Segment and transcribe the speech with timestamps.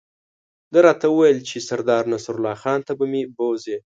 [0.73, 3.77] ده راته وویل چې سردار نصرالله خان ته به مې بوزي.